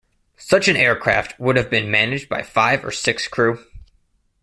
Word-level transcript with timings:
Such 0.39 0.67
an 0.67 0.75
aircraft 0.75 1.39
would 1.39 1.57
have 1.57 1.69
been 1.69 1.91
managed 1.91 2.27
by 2.27 2.41
five 2.41 2.83
or 2.83 2.89
six 2.89 3.27
crew. 3.27 3.63